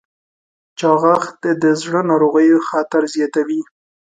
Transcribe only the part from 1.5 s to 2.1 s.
د زړه